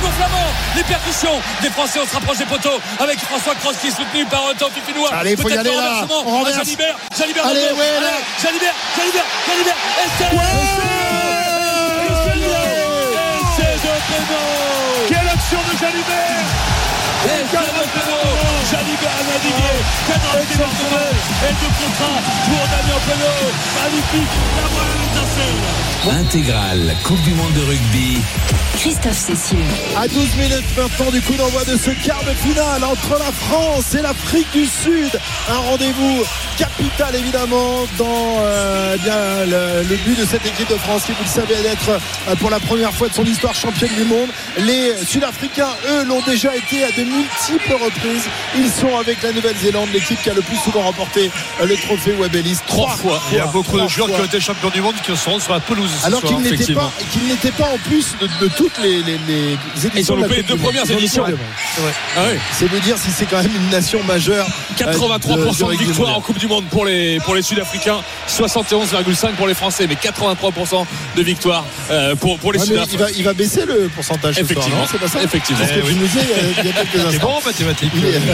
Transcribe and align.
Flamand. 0.00 0.52
Les 0.76 0.82
percussions 0.84 1.40
des 1.60 1.70
Français, 1.70 2.00
on 2.02 2.06
se 2.06 2.14
rapproche 2.14 2.38
des 2.38 2.46
poteaux 2.46 2.80
avec 2.98 3.18
François 3.20 3.54
Cross 3.56 3.76
qui 3.80 3.88
est 3.88 3.90
soutenu 3.90 4.24
par 4.26 4.46
euh, 4.48 4.54
Théophile 4.54 4.82
Finois. 4.86 5.10
Allez, 5.12 5.36
faut 5.36 5.48
y 5.48 5.56
aller 5.56 5.74
là. 5.74 6.06
On 6.08 6.22
renverse. 6.22 6.56
Jalibert, 6.56 6.96
Jalibert, 7.16 7.46
Allez, 7.46 7.60
Jalibert, 7.60 7.76
ouais. 7.76 8.22
Jalibert, 8.42 8.74
Jalibert, 8.96 9.24
Jalibert. 9.46 9.76
Essai 10.04 10.30
Essai 13.52 13.88
de 13.88 14.00
Pénaud 14.08 15.08
Quelle 15.08 15.28
action 15.28 15.58
de 15.58 15.72
de 15.72 15.78
Jalibert 15.78 16.42
a 19.82 19.94
navigué 19.94 20.02
Cadre 20.06 20.46
débarquement 20.48 21.12
et 21.42 21.52
de 21.52 21.68
contrat 21.78 22.18
pour 22.44 22.62
Damien 22.70 23.00
Penaud 23.06 23.50
Magnifique 23.82 24.34
La 24.56 24.68
voilà 24.68 24.94
l'étincelle 25.00 26.20
Intégrale 26.20 26.96
Coupe 27.04 27.22
du 27.22 27.32
Monde 27.34 27.52
de 27.52 27.60
rugby. 27.60 28.18
Christophe 28.76 29.16
Cessieux. 29.16 29.58
À 29.96 30.08
12 30.08 30.36
minutes 30.36 30.76
maintenant 30.76 31.10
du 31.12 31.20
coup 31.22 31.34
d'envoi 31.34 31.64
de 31.64 31.76
ce 31.76 31.90
quart 32.04 32.24
de 32.24 32.30
finale 32.30 32.82
entre 32.82 33.12
la 33.18 33.30
France 33.30 33.94
et 33.94 34.02
l'Afrique 34.02 34.50
du 34.52 34.66
Sud. 34.66 35.10
Un 35.48 35.58
rendez-vous 35.58 36.24
capital 36.58 37.14
évidemment 37.14 37.86
dans 37.98 38.38
euh, 38.40 38.96
bien, 38.96 39.46
le, 39.46 39.88
le 39.88 39.96
but 39.96 40.18
de 40.18 40.24
cette 40.24 40.44
équipe 40.44 40.68
de 40.68 40.76
France 40.76 41.04
qui 41.04 41.12
vous 41.12 41.22
le 41.22 41.28
savez 41.28 41.62
d'être 41.62 41.90
euh, 41.90 42.34
pour 42.36 42.50
la 42.50 42.58
première 42.58 42.92
fois 42.92 43.08
de 43.08 43.14
son 43.14 43.24
histoire 43.24 43.54
championne 43.54 43.94
du 43.96 44.04
monde. 44.04 44.28
Les 44.58 44.96
Sud-Africains 45.06 45.70
eux 45.88 46.04
l'ont 46.04 46.22
déjà 46.26 46.54
été 46.56 46.82
à 46.82 46.90
de 46.90 47.04
multiples 47.04 47.74
reprises. 47.74 48.24
Ils 48.56 48.70
sont 48.70 48.96
avec 48.98 49.22
la 49.22 49.32
Nouvelle-Zélande 49.32 49.71
l'équipe 49.92 50.20
qui 50.22 50.30
a 50.30 50.34
le 50.34 50.42
plus 50.42 50.56
souvent 50.56 50.82
remporté 50.82 51.30
euh, 51.60 51.66
le 51.66 51.76
trophée 51.76 52.12
Webb 52.12 52.34
Ellis. 52.36 52.58
Trois 52.66 52.90
fois. 52.96 53.20
Il 53.30 53.36
y 53.38 53.40
a 53.40 53.46
beaucoup 53.46 53.78
de 53.80 53.88
joueurs 53.88 54.08
fois. 54.08 54.16
qui 54.16 54.22
ont 54.22 54.26
été 54.26 54.40
champions 54.40 54.70
du 54.70 54.80
monde 54.80 54.94
qui 55.04 55.16
seront 55.16 55.38
sur 55.40 55.52
la 55.52 55.60
pelouse 55.60 55.90
ce 56.00 56.06
Alors 56.06 56.22
qu'ils 56.22 56.38
n'étaient 56.40 56.74
pas, 56.74 56.90
qu'ils 57.12 57.26
n'étaient 57.26 57.50
pas 57.50 57.64
en 57.66 57.78
plus 57.78 58.14
de, 58.20 58.28
de 58.44 58.48
toutes 58.52 58.78
les, 58.82 59.02
les, 59.02 59.18
les 59.28 59.86
éditions. 59.86 59.90
Ils 59.96 60.12
ont 60.12 60.16
de 60.16 60.20
la 60.22 60.26
loupé 60.28 60.36
les 60.36 60.42
Coupe 60.42 60.48
deux 60.50 60.54
du 60.56 60.62
Monde. 60.62 60.72
premières 60.72 60.90
éditions. 60.90 61.24
Ah 62.16 62.20
oui. 62.30 62.38
C'est 62.52 62.66
vous 62.66 62.80
dire 62.80 62.96
si 62.98 63.10
c'est 63.10 63.26
quand 63.26 63.42
même 63.42 63.50
une 63.54 63.70
nation 63.70 64.02
majeure. 64.04 64.46
euh, 64.80 64.92
83% 64.92 65.58
de, 65.58 65.64
rugby 65.64 65.84
victoire 65.84 66.16
en. 66.16 66.20
Coupe 66.20 66.38
du 66.38 66.46
Monde 66.46 66.64
pour 66.70 66.84
les, 66.84 67.18
pour 67.20 67.34
les 67.34 67.42
Sud-Africains, 67.42 68.00
71,5 68.28 69.32
pour 69.36 69.46
les 69.46 69.54
Français, 69.54 69.86
mais 69.88 69.94
83% 69.94 70.84
de 71.16 71.22
victoire 71.22 71.64
euh, 71.90 72.14
pour, 72.16 72.38
pour 72.38 72.52
les 72.52 72.58
Ouais, 72.60 72.66
mais 72.68 72.74
il, 72.74 72.78
Sud-Africains. 72.90 73.04
va, 73.04 73.10
il 73.18 73.24
va 73.24 73.32
baisser 73.34 73.64
le 73.66 73.88
pourcentage 73.94 74.38
Effectivement. 74.38 74.84
C'est 74.90 74.98
pas 74.98 75.08
ça? 75.08 75.22
Effectivement. 75.22 75.64
C'est 75.66 75.74
ce 75.74 75.80
que 75.80 75.86
tu 75.88 75.94
nous 75.94 76.06
disais 76.06 76.20
il 76.60 76.66
y 76.66 76.70
a- 76.70 76.72
quelques 76.72 76.88
C'est 76.94 77.00
instants. 77.16 77.28
bon 77.40 77.46
mathématiques. 77.46 77.92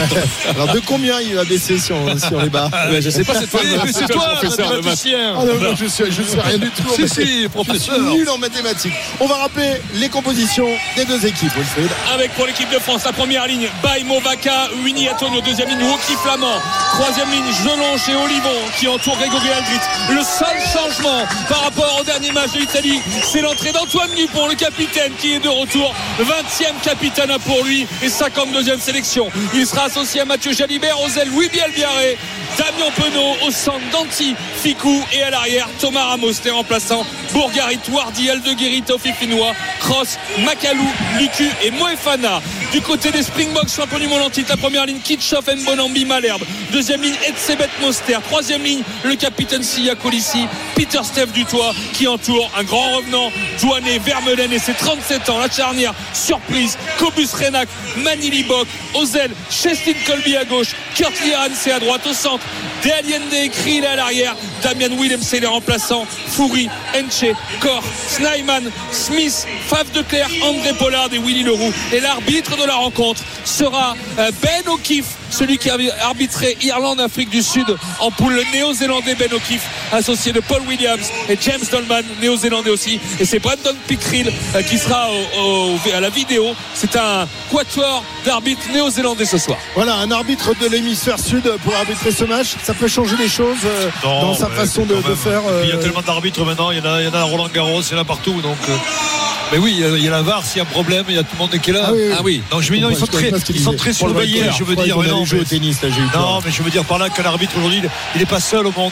Alors 0.49 0.67
de 0.73 0.79
combien 0.79 1.19
il 1.21 1.28
va 1.33 1.43
baisser 1.45 1.77
si 1.77 1.91
on, 1.93 2.17
si 2.17 2.25
on 2.33 2.39
les 2.39 2.49
bat 2.49 2.69
Ouais, 2.91 3.01
je 3.01 3.09
sais 3.09 3.23
pas, 3.23 3.33
c'est 3.39 3.47
toi, 3.47 3.59
Oui, 3.63 3.69
mais 3.85 3.91
c'est 3.91 4.07
toi, 4.07 4.29
professeur 4.39 4.71
de 4.71 4.81
maths. 4.81 5.05
Ah 5.15 5.43
non, 5.45 5.75
je 5.75 5.85
suis, 5.85 6.03
je 6.11 6.21
suis 6.21 6.39
rien 6.39 6.57
du 6.57 6.69
tout. 6.71 6.83
Si, 6.95 7.07
si, 7.07 7.43
je 7.43 7.47
professeur. 7.47 7.95
suis 7.95 8.03
nul 8.17 8.29
en 8.29 8.37
mathématiques. 8.37 8.93
On 9.19 9.25
va 9.27 9.35
rappeler 9.35 9.81
les 9.95 10.09
compositions 10.09 10.67
des 10.95 11.05
deux 11.05 11.25
équipes, 11.25 11.51
Wilfried. 11.55 11.89
Avec 12.13 12.31
pour 12.33 12.45
l'équipe 12.45 12.69
de 12.71 12.79
France, 12.79 13.03
la 13.05 13.13
première 13.13 13.47
ligne, 13.47 13.67
Baye 13.83 14.03
Movaka, 14.03 14.69
Winnie 14.83 15.09
Antonio, 15.09 15.41
deuxième 15.41 15.69
ligne, 15.69 15.83
Woki 15.83 16.13
Flamand, 16.23 16.59
troisième 16.93 17.29
ligne, 17.31 17.45
Jelonche 17.63 18.09
et 18.09 18.15
Olivon 18.15 18.55
qui 18.77 18.87
entourent 18.87 19.17
Grégory 19.17 19.49
Aldrit. 19.49 19.79
Le 20.11 20.21
seul 20.21 20.57
changement 20.73 21.23
par 21.47 21.61
rapport 21.63 21.97
au 21.99 22.03
dernier 22.03 22.31
match 22.31 22.51
de 22.53 22.59
l'Italie, 22.59 22.99
c'est 23.23 23.41
l'entrée 23.41 23.71
d'Antoine 23.71 24.09
Dupont, 24.15 24.47
le 24.47 24.55
capitaine 24.55 25.11
qui 25.19 25.33
est 25.33 25.39
de 25.39 25.49
retour, 25.49 25.93
20e 26.19 26.81
capitaine 26.83 27.31
pour 27.45 27.63
lui 27.63 27.85
et 28.03 28.07
52e 28.07 28.79
sélection. 28.79 29.29
Il 29.53 29.65
sera 29.65 29.83
associé 29.85 30.21
à 30.21 30.25
Mathieu 30.25 30.53
Jalibert, 30.53 30.99
aux 31.01 31.18
ailes 31.19 31.29
Louis 31.31 31.49
Bielbiaré, 31.49 32.17
Damien 32.59 32.91
Penaud 32.91 33.47
au 33.47 33.51
centre 33.51 33.79
Danti, 33.93 34.35
Ficou 34.61 35.01
et 35.13 35.23
à 35.23 35.29
l'arrière 35.29 35.69
Thomas 35.79 36.03
Ramos, 36.03 36.33
les 36.43 36.51
remplaçants 36.51 37.05
Bourgarit, 37.31 37.79
Wardi, 37.89 38.29
Aldeguerri, 38.29 38.81
Taufi 38.81 39.13
Finois, 39.13 39.53
Cross, 39.79 40.17
Macalou, 40.39 40.87
Lucu 41.17 41.47
et 41.63 41.71
Moefana. 41.71 42.41
Du 42.73 42.81
côté 42.81 43.11
des 43.11 43.23
Springboks, 43.23 43.69
champion 43.69 43.97
du 43.97 44.07
monde 44.07 44.21
en 44.21 44.49
la 44.49 44.57
première 44.57 44.85
ligne 44.85 44.99
Kitchoff, 44.99 45.47
Mbonambi, 45.47 46.05
Malherbe. 46.05 46.43
Deuxième 46.71 47.01
ligne 47.01 47.15
Etsebet 47.27 47.69
Moster. 47.81 48.17
Troisième 48.27 48.63
ligne, 48.63 48.83
le 49.03 49.15
capitaine 49.15 49.63
Sia 49.63 49.95
Colissi, 49.95 50.45
Peter 50.75 50.99
Steph 51.03 51.27
Dutoit 51.27 51.73
qui 51.93 52.07
entoure 52.07 52.51
un 52.57 52.63
grand 52.63 52.97
revenant, 52.97 53.31
Douané, 53.61 53.99
Vermeulen 53.99 54.51
et 54.51 54.59
ses 54.59 54.73
37 54.73 55.29
ans. 55.29 55.39
La 55.39 55.49
charnière, 55.49 55.93
surprise, 56.13 56.77
Cobus 56.97 57.29
Renac, 57.33 57.69
Manili 57.97 58.43
Bok, 58.43 58.67
Ozel, 58.95 59.31
Chestin 59.49 59.93
Colby 60.05 60.35
à 60.35 60.45
gauche, 60.45 60.75
Kurt 60.95 61.13
c'est 61.53 61.71
à 61.71 61.79
droite, 61.79 62.05
au 62.07 62.13
centre, 62.13 62.43
De 62.83 62.89
Allende 62.91 63.33
et 63.33 63.49
Krill 63.49 63.85
à 63.85 63.95
l'arrière, 63.95 64.35
Damian 64.63 64.97
Williams 64.97 65.33
et 65.33 65.39
les 65.41 65.47
remplaçants, 65.47 66.05
Foury, 66.27 66.69
Enche, 66.95 67.35
Kor, 67.59 67.83
Snyman, 68.07 68.71
Smith, 68.91 69.45
Faf 69.67 69.91
de 69.91 70.01
Clerc, 70.01 70.29
André 70.43 70.73
Pollard 70.73 71.09
et 71.11 71.17
Willy 71.17 71.43
Leroux. 71.43 71.73
Et 71.91 71.99
l'arbitre 71.99 72.55
de 72.57 72.65
la 72.65 72.75
rencontre 72.75 73.21
sera 73.43 73.95
euh, 74.17 74.31
Ben 74.41 74.71
O'Keefe, 74.71 75.17
celui 75.29 75.57
qui 75.57 75.69
avait 75.69 75.91
arbitré 76.01 76.57
Irlande-Afrique 76.61 77.29
du 77.29 77.43
Sud 77.43 77.67
en 77.99 78.11
poule, 78.11 78.33
le 78.33 78.43
néo-zélandais 78.53 79.15
Ben 79.15 79.33
O'Keefe, 79.33 79.67
associé 79.91 80.31
de 80.31 80.39
Paul 80.39 80.61
Williams 80.67 81.09
et 81.27 81.37
James 81.41 81.59
Dolman, 81.69 82.03
néo-zélandais 82.21 82.69
aussi. 82.69 82.99
Et 83.19 83.25
c'est 83.25 83.39
Brandon 83.39 83.75
Pickrill 83.87 84.31
euh, 84.55 84.61
qui 84.61 84.77
sera 84.77 85.09
à 85.93 85.99
la 85.99 86.09
vidéo. 86.09 86.55
C'est 86.73 86.95
un 86.95 87.27
quatuor 87.49 88.03
d'arbitres 88.25 88.71
néo-zélandais 88.71 89.25
ce 89.25 89.37
soir. 89.37 89.57
Voilà, 89.75 89.95
un 89.95 90.11
arbitre 90.11 90.53
de 90.59 90.67
l'hémisphère 90.67 91.19
sud 91.19 91.51
pour 91.63 91.75
arbitrer 91.75 92.11
ce 92.11 92.23
match. 92.23 92.55
Ça 92.63 92.73
peut 92.73 92.87
changer 92.87 93.15
les 93.17 93.27
choses 93.27 93.57
euh, 93.65 93.89
Non, 94.03 94.21
dans 94.21 94.33
sa 94.33 94.47
façon 94.47 94.85
de, 94.85 94.95
faire. 95.15 95.41
Il 95.63 95.69
y 95.69 95.71
a 95.71 95.75
euh, 95.75 95.81
tellement 95.81 96.01
d'arbitres 96.01 96.45
maintenant, 96.45 96.71
il 96.71 96.77
y 96.77 96.81
en 96.81 96.85
a, 96.85 97.01
il 97.01 97.05
y 97.05 97.09
en 97.09 97.13
a 97.13 97.19
à 97.19 97.23
Roland 97.23 97.47
Garros, 97.53 97.81
il 97.81 97.91
y 97.91 97.95
en 97.95 98.01
a 98.01 98.05
partout. 98.05 98.41
Donc, 98.41 98.57
euh, 98.69 98.73
Mais 99.51 99.57
oui, 99.57 99.73
il 99.77 99.79
y 99.79 99.83
a- 99.83 99.97
il 99.97 100.09
la 100.09 100.21
VAR, 100.21 100.45
s'il 100.45 100.57
y 100.57 100.59
a 100.59 100.63
un 100.63 100.65
problème, 100.65 101.05
il 101.09 101.15
y 101.15 101.17
a 101.17 101.23
tout 101.23 101.29
le 101.33 101.39
monde 101.39 101.49
qui 101.59 101.69
est 101.69 101.73
là. 101.73 101.85
Ah 101.87 101.91
oui, 101.91 101.99
oui. 102.03 102.13
Ah 102.17 102.21
oui. 102.23 102.43
Donc 102.51 102.61
je 102.61 102.71
me 102.71 102.77
dis, 102.77 102.83
non, 102.83 102.89
ils 102.91 102.95
sont 102.97 103.07
très, 103.07 103.31
ils 103.49 103.59
sont 103.61 103.73
très 103.73 103.93
surveillés, 103.93 104.43
je 104.57 104.63
veux 104.63 104.75
dire. 104.75 104.95
non, 104.97 105.23
mais- 105.31 105.39
au 105.39 105.43
tennis, 105.43 105.81
là. 105.81 105.89
Non, 106.15 106.39
mais 106.45 106.51
je 106.51 106.61
veux 106.61 106.69
dire 106.69 106.83
par 106.85 106.99
là 106.99 107.09
qu'un 107.09 107.23
arbitre 107.25 107.53
aujourd'hui, 107.57 107.81
il 108.15 108.19
n'est 108.19 108.25
pas 108.27 108.39
seul 108.39 108.67
au 108.67 108.71
monde. 108.75 108.91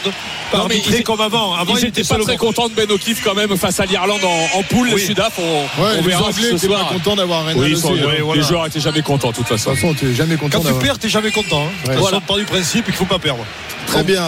Pas 0.50 0.58
Non, 0.58 0.64
mais 0.68 0.76
arbitré 0.76 0.98
ils- 0.98 1.04
comme 1.04 1.20
avant. 1.20 1.54
Avant, 1.54 1.76
Ils 1.76 1.82
il 1.82 1.88
était 1.88 2.02
pas 2.02 2.08
seul 2.14 2.22
très 2.22 2.32
monde. 2.32 2.38
contents 2.40 2.68
de 2.68 2.74
Ben 2.74 2.90
O'Keefe 2.90 3.20
quand 3.22 3.34
même 3.34 3.56
face 3.56 3.78
à 3.80 3.84
l'Irlande 3.86 4.20
en, 4.24 4.58
en 4.58 4.62
poule. 4.62 4.88
Les 4.88 4.94
Oui. 4.94 5.04
Sudaf, 5.06 5.34
on, 5.38 5.42
Ouais, 5.42 5.68
on 5.78 5.94
les 5.96 6.00
verra 6.08 6.24
Anglais 6.28 6.48
ce 6.58 6.66
pas 6.66 6.74
soir. 6.78 6.88
contents 6.88 7.16
d'avoir 7.16 7.44
Reynal 7.44 7.62
Oui, 7.62 7.68
ils 7.70 7.72
aussi, 7.74 7.82
sont- 7.82 7.94
hein. 7.94 8.06
ouais, 8.08 8.20
voilà. 8.20 8.40
les 8.42 8.46
joueurs 8.48 8.66
étaient 8.66 8.80
jamais 8.80 9.02
contents 9.02 9.30
de 9.30 9.34
toute 9.36 9.44
De 9.44 9.56
façon. 9.56 9.70
toute 9.70 9.78
façon, 9.80 9.94
tu 9.94 10.06
n'es 10.06 10.14
jamais 10.14 10.36
content 10.36 10.60
Quand 10.62 10.68
tu 10.72 10.74
perds, 10.78 10.98
t'es 10.98 11.08
jamais 11.08 11.30
content. 11.30 11.62
Hein. 11.66 11.88
Ouais. 11.88 11.94
Ça 11.94 12.00
Voilà. 12.00 12.20
part 12.20 12.36
du 12.36 12.44
principe 12.44 12.86
qu'il 12.86 12.94
faut 12.94 13.04
pas 13.04 13.18
perdre. 13.18 13.44
Très 13.86 14.02
bien. 14.02 14.22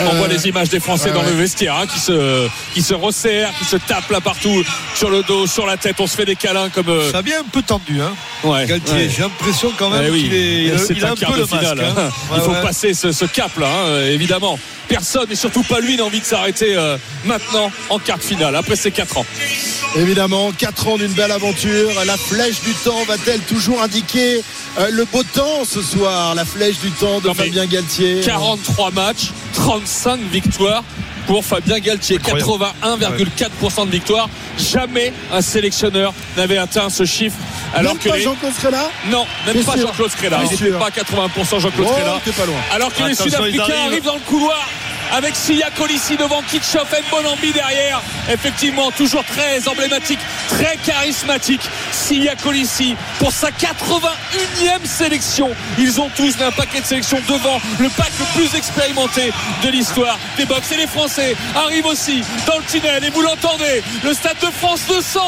On 0.00 0.04
Euh, 0.14 0.18
voit 0.18 0.28
les 0.28 0.46
images 0.48 0.68
des 0.68 0.78
Français 0.78 1.10
dans 1.10 1.22
le 1.22 1.30
vestiaire 1.32 1.74
hein, 1.76 1.86
qui, 1.92 1.98
se, 1.98 2.46
qui 2.72 2.82
se 2.82 2.94
resserrent, 2.94 3.50
qui 3.58 3.64
se 3.64 3.76
tapent 3.76 4.10
là 4.10 4.20
partout, 4.20 4.62
sur 4.94 5.10
le 5.10 5.22
dos, 5.24 5.46
sur 5.48 5.61
la 5.66 5.76
tête. 5.76 5.96
On 5.98 6.06
se 6.06 6.16
fait 6.16 6.24
des 6.24 6.36
câlins 6.36 6.68
comme. 6.68 6.88
euh, 6.88 7.10
Ça 7.10 7.18
a 7.18 7.22
bien 7.22 7.40
un 7.40 7.44
peu 7.50 7.62
tendu, 7.62 8.00
hein. 8.00 8.12
ouais, 8.44 8.66
Galtier, 8.66 8.94
ouais. 8.94 9.10
j'ai 9.14 9.22
l'impression 9.22 9.72
quand 9.78 9.90
même 9.90 10.04
Eh 10.06 10.10
oui, 10.10 10.22
qu'il 10.24 10.34
est, 10.34 10.62
il 10.64 10.70
a 11.04 11.10
un 11.12 11.14
peu 11.14 11.40
masque. 11.40 11.46
finale. 11.58 11.80
hein. 11.96 12.10
Il 12.34 12.40
faut 12.42 12.50
ouais. 12.50 12.62
passer 12.62 12.94
ce, 12.94 13.12
ce 13.12 13.24
cap 13.24 13.56
là, 13.58 13.66
hein, 13.68 13.86
euh, 13.86 14.12
évidemment. 14.12 14.58
Personne 14.88 15.26
et 15.30 15.36
surtout 15.36 15.62
pas 15.62 15.80
lui 15.80 15.96
n'a 15.96 16.04
envie 16.04 16.20
de 16.20 16.24
s'arrêter 16.24 16.74
euh, 16.76 16.98
maintenant 17.24 17.70
en 17.88 17.98
quart 17.98 18.18
de 18.18 18.22
finale 18.24 18.54
après 18.56 18.76
ces 18.76 18.90
4 18.90 19.16
ans. 19.18 19.26
Évidemment, 19.96 20.52
4 20.52 20.88
ans 20.88 20.96
d'une 20.98 21.12
belle 21.12 21.32
aventure. 21.32 21.90
La 22.06 22.16
flèche 22.16 22.60
du 22.62 22.72
temps 22.72 23.02
va-t-elle 23.06 23.40
toujours 23.40 23.82
indiquer 23.82 24.42
euh, 24.78 24.88
le 24.90 25.04
beau 25.06 25.22
temps 25.22 25.64
ce 25.64 25.80
soir? 25.82 26.34
La 26.34 26.44
flèche 26.44 26.78
du 26.80 26.90
temps 26.90 27.20
de 27.20 27.28
Non, 27.28 27.34
Fabien 27.34 27.66
Galtier. 27.66 28.20
43 28.24 28.90
matchs, 28.90 29.30
35 29.54 30.20
victoires 30.30 30.84
pour 31.26 31.44
Fabien 31.44 31.78
Galtier, 31.78 32.16
Incroyable. 32.16 32.74
81,4% 32.82 33.86
de 33.86 33.90
victoires. 33.90 34.28
Jamais 34.58 35.12
un 35.32 35.40
sélectionneur 35.40 36.12
n'avait 36.36 36.58
atteint 36.58 36.90
ce 36.90 37.04
chiffre. 37.04 37.36
Alors 37.74 37.94
Même 37.94 38.02
que 38.02 38.08
pas 38.08 38.16
les- 38.16 38.22
Jean-Claude 38.24 38.52
Scrella 38.52 38.90
non, 39.10 39.24
même 39.46 39.64
pas 39.64 39.76
sûr 39.76 39.86
Jean-Claude 39.88 40.10
Scrella. 40.10 40.38
Il 40.44 40.50
n'était 40.50 40.78
pas 40.78 40.86
à 40.86 40.90
80% 40.90 41.58
Jean-Claude 41.60 41.86
Oh, 41.88 41.92
Scrella. 41.94 42.20
t'es 42.24 42.32
pas 42.32 42.46
loin. 42.46 42.56
Alors 42.72 42.92
que 42.92 42.98
les 43.02 43.12
Attention, 43.12 43.24
Sud-Africains 43.24 43.62
arrivent. 43.62 43.86
arrivent 43.86 44.04
dans 44.04 44.14
le 44.14 44.20
couloir 44.20 44.68
avec 45.14 45.34
Sia 45.36 45.68
Colissi 45.76 46.16
devant 46.16 46.42
Kitchoff 46.50 46.92
et 46.98 47.02
Bonambi 47.10 47.52
derrière. 47.52 48.00
Effectivement, 48.30 48.90
toujours 48.90 49.24
très 49.24 49.66
emblématique, 49.68 50.18
très 50.62 50.76
charismatique. 50.76 51.62
Sia 51.90 52.34
Colissi 52.36 52.94
pour 53.18 53.32
sa 53.32 53.48
81e 53.50 54.84
sélection. 54.84 55.50
Ils 55.78 56.00
ont 56.00 56.08
tous 56.16 56.34
un 56.42 56.50
paquet 56.52 56.80
de 56.80 56.86
sélections 56.86 57.20
devant 57.28 57.60
le 57.78 57.88
pack 57.90 58.10
le 58.18 58.24
plus 58.36 58.56
expérimenté 58.56 59.32
de 59.64 59.68
l'histoire 59.68 60.18
des 60.36 60.44
box. 60.44 60.70
Et 60.72 60.76
les 60.76 60.86
Français 60.86 61.36
arrivent 61.56 61.86
aussi 61.86 62.22
dans 62.46 62.58
le 62.58 62.64
tunnel. 62.64 63.04
Et 63.04 63.10
vous 63.10 63.22
l'entendez, 63.22 63.82
le 64.04 64.14
Stade 64.14 64.38
de 64.40 64.46
France 64.50 64.82
200 64.88 65.20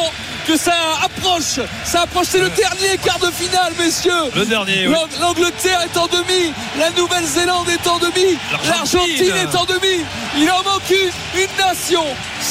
que 0.46 0.56
ça 0.58 0.74
approche. 1.02 1.58
Ça 1.84 2.02
approche. 2.02 2.26
C'est 2.30 2.38
le 2.40 2.50
dernier 2.50 2.98
quart 3.02 3.18
de 3.18 3.30
finale, 3.30 3.72
messieurs. 3.78 4.12
Le 4.36 4.44
dernier, 4.44 4.86
oui. 4.86 4.92
L'Ang- 4.92 5.08
L'Angleterre 5.20 5.80
est 5.82 5.96
en 5.96 6.06
demi, 6.06 6.52
la 6.78 6.90
Nouvelle-Zélande 6.90 7.66
est 7.70 7.86
en 7.88 7.98
demi, 7.98 8.36
L'Argentine. 8.52 8.70
l'Argentine 8.70 9.36
est 9.36 9.56
en 9.56 9.64
demi. 9.64 10.04
Il 10.36 10.50
en 10.50 10.62
manque 10.62 10.90
une, 10.90 11.40
une 11.40 11.66
nation, 11.66 12.04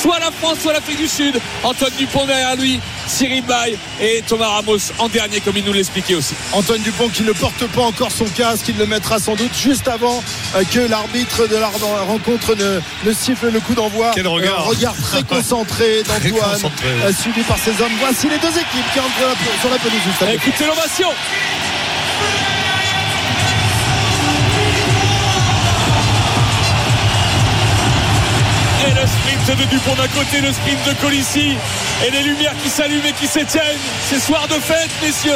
soit 0.04 0.20
la 0.20 0.32
France, 0.32 0.60
soit 0.62 0.74
l'Afrique 0.74 0.98
du 0.98 1.08
Sud. 1.08 1.40
Antoine 1.64 1.92
Dupont 1.98 2.26
derrière 2.26 2.58
lui, 2.58 2.82
Cyril 3.08 3.44
Bay 3.44 3.78
et 4.02 4.22
Thomas 4.28 4.50
Ramos 4.50 4.92
en 5.00 5.08
dernier, 5.08 5.40
comme 5.40 5.56
il 5.56 5.64
nous 5.64 5.72
l'expliquait 5.72 6.16
aussi. 6.16 6.36
Antoine 6.52 6.82
Dupont 6.82 7.08
qui 7.08 7.24
ne 7.24 7.32
porte 7.32 7.66
pas 7.68 7.84
encore 7.84 8.12
son 8.12 8.26
casque, 8.26 8.66
il 8.68 8.78
le 8.78 8.86
mettra 8.86 9.18
sans 9.20 9.36
doute 9.36 9.56
juste 9.56 9.88
avant 9.88 10.22
euh, 10.56 10.64
que 10.70 10.80
l'arbitre 10.82 11.48
de 11.48 11.56
la 11.56 11.70
rencontre 11.70 12.54
ne, 12.56 12.82
ne 13.06 13.14
siffle 13.14 13.50
le 13.50 13.62
coup 13.62 13.76
d'envoi. 13.76 14.12
Quel 14.14 14.28
regard. 14.28 14.60
Un 14.60 14.64
regard 14.64 14.96
très 15.02 15.24
concentré 15.24 16.04
d'Antoine, 16.08 16.72
euh, 16.86 17.14
suivi 17.14 17.42
par 17.44 17.58
ses 17.58 17.72
hommes. 17.82 17.94
Voici 18.00 18.28
les 18.28 18.40
deux 18.40 18.50
équipes 18.50 18.92
qui 18.92 19.00
entrent 19.00 19.38
sur 19.62 19.70
la 19.70 19.78
pelouse. 19.78 20.34
Écoutez 20.34 20.66
l'ovation. 20.66 21.08
De 29.46 29.66
Dupont 29.70 29.94
d'un 29.96 30.08
côté, 30.08 30.40
le 30.42 30.52
sprint 30.54 30.80
de 30.88 30.94
Colissi. 31.02 31.56
Et 32.06 32.12
les 32.12 32.24
lumières 32.24 32.54
qui 32.64 32.70
s'allument 32.70 33.06
et 33.06 33.14
qui 33.14 33.28
s'éteignent. 33.28 33.78
C'est 34.10 34.20
soir 34.20 34.48
de 34.48 34.56
fête, 34.56 34.90
messieurs. 35.02 35.32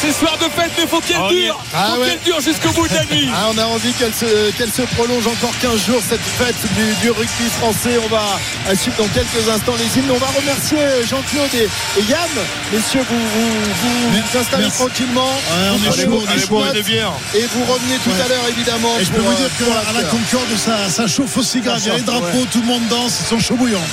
C'est 0.00 0.12
soir 0.12 0.36
de 0.38 0.44
fête, 0.44 0.70
mais 0.78 0.86
faut 0.86 1.00
qu'elle 1.00 1.26
dure. 1.28 1.58
ah 1.74 1.92
faut 1.94 2.00
ouais. 2.02 2.08
qu'elle 2.10 2.20
dure 2.20 2.40
jusqu'au 2.40 2.70
bout 2.72 2.86
de 2.88 2.94
la 2.94 3.04
nuit. 3.04 3.28
Ah, 3.34 3.48
on 3.54 3.58
a 3.58 3.64
envie 3.66 3.92
qu'elle 3.94 4.12
se, 4.14 4.50
qu'elle 4.52 4.70
se 4.72 4.82
prolonge 4.94 5.26
encore 5.26 5.52
15 5.60 5.86
jours, 5.86 6.00
cette 6.06 6.20
fête 6.20 6.54
du, 6.74 6.94
du 7.02 7.10
rugby 7.10 7.48
français. 7.60 7.98
On 8.04 8.08
va 8.08 8.38
euh, 8.68 8.74
suivre 8.76 8.96
dans 8.98 9.08
quelques 9.08 9.48
instants 9.48 9.74
les 9.78 9.98
hymnes. 9.98 10.10
On 10.10 10.18
va 10.18 10.28
remercier 10.36 10.78
Jean-Claude 11.08 11.54
et, 11.54 11.68
et 12.00 12.04
Yann. 12.10 12.28
Messieurs, 12.72 13.04
vous 13.08 13.16
vous, 13.18 14.10
vous, 14.12 14.38
installez 14.38 14.64
Merci. 14.64 14.78
tranquillement. 14.78 15.30
on 15.72 15.76
est 15.92 16.04
chaud, 16.04 16.22
on 16.28 16.34
est 16.34 16.38
chaud. 16.40 16.46
boire 16.48 16.72
des 16.72 16.82
bières. 16.82 17.12
Et 17.34 17.44
vous 17.52 17.64
revenez 17.72 17.96
tout 18.04 18.10
Ouais. 18.10 18.20
à 18.24 18.28
l'heure, 18.28 18.44
évidemment. 18.48 18.96
Et 19.00 19.04
je 19.04 19.10
peux 19.10 19.20
vous 19.20 19.32
euh, 19.32 19.34
dire 19.36 19.48
pour 19.58 19.66
qu'à 19.74 19.92
la. 19.92 20.02
Concorde, 20.06 20.56
ça, 20.56 20.88
ça 20.88 21.06
chauffe 21.06 21.36
aussi 21.36 21.60
grave. 21.60 21.80
Il 21.84 21.88
y 21.88 21.90
a 21.90 21.96
les 21.96 22.02
drapeaux, 22.02 22.46
tout 22.52 22.60
le 22.60 22.66
monde 22.66 22.86
danse, 22.88 23.18
ils 23.20 23.26
sont 23.26 23.40
bouillants. 23.54 23.86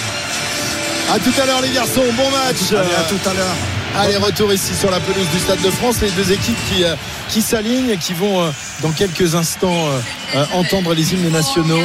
À 1.14 1.20
tout 1.20 1.34
à 1.42 1.46
l'heure, 1.46 1.62
les 1.62 1.70
garçons. 1.70 2.02
Bon 2.18 2.30
match. 2.32 2.72
Allez, 2.72 2.96
à 2.96 3.04
tout 3.04 3.30
à 3.30 3.34
l'heure. 3.34 3.56
Allez, 3.96 4.18
retour 4.18 4.52
ici 4.52 4.74
sur 4.74 4.90
la 4.90 5.00
pelouse 5.00 5.28
du 5.32 5.40
Stade 5.40 5.62
de 5.62 5.70
France. 5.70 6.02
Les 6.02 6.10
deux 6.12 6.32
équipes 6.32 6.58
qui, 6.70 6.84
euh, 6.84 6.96
qui 7.34 7.42
s'alignent 7.42 7.90
et 7.90 7.98
qui 7.98 8.14
vont 8.14 8.42
euh, 8.42 8.52
dans 8.84 8.92
quelques 8.92 9.34
instants 9.34 9.88
euh, 9.88 10.00
euh, 10.36 10.46
entendre 10.54 10.94
les 10.94 11.14
hymnes 11.14 11.32
nationaux. 11.32 11.82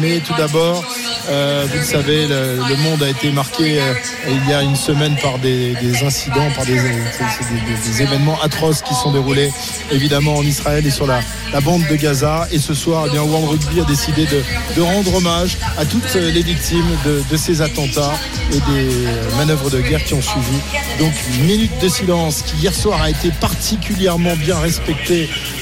Mais 0.00 0.20
tout 0.20 0.32
d'abord, 0.38 0.82
vous 0.82 1.78
le 1.78 1.84
savez, 1.84 2.26
le, 2.26 2.76
monde 2.76 3.02
a 3.02 3.10
été 3.10 3.30
marqué 3.30 3.80
il 4.26 4.50
y 4.50 4.54
a 4.54 4.62
une 4.62 4.76
semaine 4.76 5.16
par 5.22 5.38
des, 5.38 5.74
incidents, 6.02 6.50
par 6.56 6.64
des, 6.64 6.78
événements 8.00 8.40
atroces 8.40 8.82
qui 8.82 8.94
sont 8.94 9.12
déroulés 9.12 9.50
évidemment 9.90 10.36
en 10.36 10.42
Israël 10.42 10.86
et 10.86 10.90
sur 10.90 11.06
la, 11.06 11.20
bande 11.62 11.82
de 11.90 11.96
Gaza. 11.96 12.46
Et 12.50 12.58
ce 12.58 12.72
soir, 12.72 13.04
eh 13.08 13.10
bien, 13.10 13.22
World 13.22 13.48
Rugby 13.48 13.80
a 13.80 13.84
décidé 13.84 14.26
de, 14.26 14.80
rendre 14.80 15.16
hommage 15.16 15.58
à 15.76 15.84
toutes 15.84 16.14
les 16.14 16.42
victimes 16.42 16.96
de, 17.04 17.36
ces 17.36 17.60
attentats 17.60 18.14
et 18.52 18.60
des 18.72 19.36
manœuvres 19.36 19.70
de 19.70 19.80
guerre 19.80 20.04
qui 20.04 20.14
ont 20.14 20.22
suivi. 20.22 20.58
Donc 20.98 21.12
une 21.34 21.44
minute 21.44 21.78
de 21.82 21.88
silence 21.88 22.42
qui 22.42 22.56
hier 22.56 22.74
soir 22.74 23.02
a 23.02 23.10
été 23.10 23.30
particulièrement 23.40 24.34
bien 24.36 24.58
respectée 24.58 24.77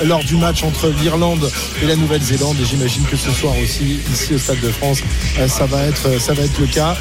lors 0.04 0.22
du 0.24 0.36
match 0.36 0.62
entre 0.62 0.88
l'Irlande 1.00 1.50
et 1.82 1.86
la 1.86 1.96
Nouvelle-Zélande. 1.96 2.56
Et 2.60 2.64
j'imagine 2.64 3.04
que 3.04 3.16
ce 3.16 3.30
soir 3.30 3.54
aussi, 3.62 4.00
ici 4.12 4.34
au 4.34 4.38
Stade 4.38 4.60
de 4.60 4.70
France, 4.70 4.98
euh, 5.38 5.48
ça 5.48 5.66
va 5.66 5.84
être, 5.84 6.20
ça 6.20 6.34
va 6.34 6.42
être 6.42 6.58
le 6.58 6.66
cas. 6.66 6.96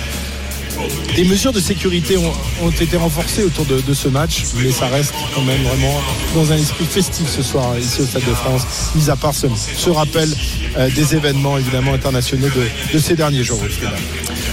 Des 1.16 1.24
mesures 1.24 1.54
de 1.54 1.62
sécurité 1.62 2.18
ont, 2.18 2.70
été 2.70 2.98
renforcées 2.98 3.44
autour 3.44 3.66
de, 3.66 3.94
ce 3.94 4.10
match, 4.10 4.44
mais 4.58 4.72
ça 4.72 4.88
reste 4.88 5.14
quand 5.34 5.42
même 5.42 5.62
vraiment 5.64 6.02
dans 6.34 6.52
un 6.52 6.58
esprit 6.58 6.86
festif 6.86 7.30
ce 7.30 7.42
soir 7.42 7.78
ici 7.80 8.02
au 8.02 8.06
Stade 8.06 8.26
de 8.26 8.34
France, 8.34 8.64
mis 8.96 9.10
à 9.10 9.16
part 9.16 9.34
ce, 9.34 9.90
rappel 9.90 10.30
euh, 10.78 10.90
des 10.90 11.16
événements 11.16 11.58
évidemment 11.58 11.94
internationaux 11.94 12.50
de, 12.50 12.94
de 12.94 13.00
ces 13.00 13.16
derniers 13.16 13.44
jours. 13.44 13.62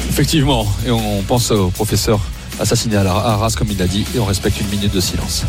Effectivement. 0.09 0.67
Et 0.87 0.91
on 0.91 1.23
pense 1.23 1.51
au 1.51 1.71
professeur 1.71 2.21
assassiné 2.61 2.97
à 2.97 3.03
Arras, 3.03 3.55
comme 3.57 3.69
il 3.71 3.79
l'a 3.79 3.87
dit, 3.87 4.05
et 4.15 4.19
on 4.19 4.25
respecte 4.25 4.61
une 4.61 4.69
minute 4.69 4.93
de 4.93 5.01
silence. 5.01 5.45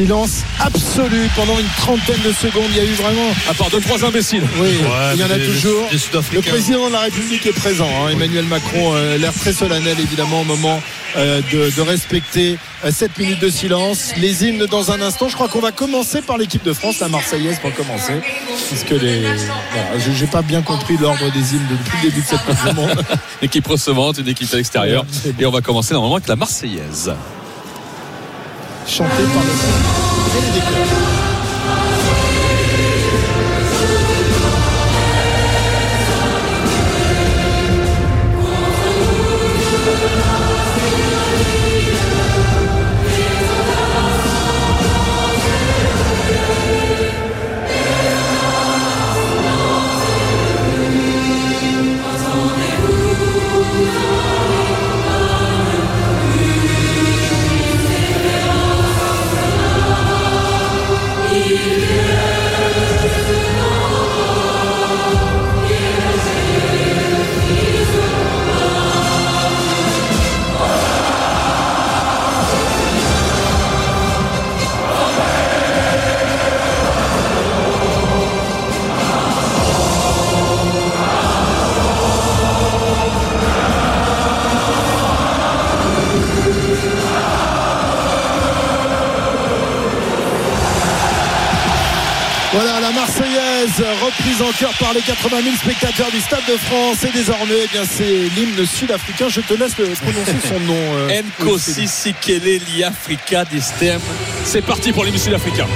Silence 0.00 0.44
absolu 0.60 1.28
pendant 1.36 1.58
une 1.58 1.66
trentaine 1.76 2.22
de 2.24 2.32
secondes. 2.32 2.64
Il 2.70 2.76
y 2.76 2.80
a 2.80 2.84
eu 2.84 2.94
vraiment. 2.94 3.28
À 3.50 3.52
part 3.52 3.68
deux, 3.68 3.80
trois 3.80 4.02
imbéciles. 4.02 4.42
Oui, 4.58 4.68
Ouais, 4.68 5.14
il 5.14 5.20
y 5.20 5.24
en 5.24 5.30
a 5.30 5.38
toujours. 5.38 5.88
Le 6.32 6.40
président 6.40 6.88
de 6.88 6.92
la 6.94 7.00
République 7.00 7.44
est 7.44 7.52
présent. 7.52 7.86
hein. 7.86 8.08
Emmanuel 8.10 8.44
Macron, 8.46 8.94
euh, 8.94 9.18
l'air 9.18 9.34
très 9.34 9.52
solennel 9.52 10.00
évidemment 10.00 10.40
au 10.40 10.44
moment 10.44 10.80
euh, 11.18 11.42
de, 11.52 11.70
de 11.76 11.80
respecter 11.82 12.56
euh, 12.84 12.90
cette 12.94 13.18
minute 13.18 13.40
de 13.40 13.50
silence. 13.50 14.12
Les 14.16 14.44
hymnes 14.46 14.64
dans 14.70 14.90
un 14.90 15.02
instant. 15.02 15.28
Je 15.28 15.34
crois 15.34 15.48
qu'on 15.48 15.60
va 15.60 15.70
commencer 15.72 16.22
par 16.22 16.38
l'équipe 16.38 16.62
de 16.64 16.72
France, 16.72 16.98
la 17.00 17.08
Marseillaise 17.08 17.58
pour 17.60 17.74
commencer, 17.74 18.14
puisque 18.68 18.90
les. 19.02 19.20
Voilà, 19.20 19.98
j'ai 20.18 20.26
pas 20.28 20.40
bien 20.40 20.62
compris 20.62 20.96
l'ordre 20.96 21.30
des 21.32 21.54
hymnes 21.54 21.66
depuis 21.70 21.98
le 22.04 22.08
début 22.10 22.22
de 22.22 22.26
cette 22.26 22.42
Coupe 22.46 22.68
du 22.68 22.74
Monde. 22.74 23.04
Équipe 23.42 23.66
recevante, 23.66 24.16
une 24.16 24.28
équipe 24.28 24.48
à 24.54 24.56
l'extérieur. 24.56 25.04
Et 25.38 25.44
on 25.44 25.50
va 25.50 25.60
commencer 25.60 25.92
normalement 25.92 26.16
avec 26.16 26.28
la 26.28 26.36
Marseillaise. 26.36 27.12
Chanté 28.90 29.22
par 29.32 29.44
le 29.44 29.52
et 30.36 30.40
les 30.46 30.60
décors. 30.60 31.29
En 94.50 94.52
chœur 94.52 94.72
par 94.78 94.92
les 94.94 95.00
80 95.02 95.42
000 95.42 95.56
spectateurs 95.56 96.10
du 96.10 96.20
Stade 96.20 96.44
de 96.48 96.56
France 96.56 97.04
et 97.04 97.12
désormais 97.12 97.54
eh 97.64 97.68
bien 97.68 97.82
c'est 97.84 98.04
l'hymne 98.36 98.66
sud-africain. 98.66 99.28
Je 99.28 99.40
te 99.40 99.54
laisse 99.54 99.74
prononcer 99.74 100.36
son 100.48 100.58
nom. 100.60 100.74
euh, 100.74 101.22
Nkosi 101.40 101.86
Sikele 101.86 102.60
Liafrika 102.74 103.44
Distem. 103.44 104.00
C'est 104.44 104.62
parti 104.62 104.92
pour 104.92 105.04
l'hymne 105.04 105.18
sud-africain. 105.18 105.66